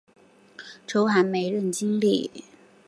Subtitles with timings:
[0.87, 2.43] 周寒梅任经理。